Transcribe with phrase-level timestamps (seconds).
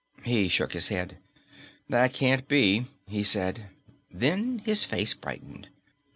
[0.25, 1.19] He shook his head.
[1.87, 3.69] "That can't be," he said.
[4.09, 5.69] Then his face brightened.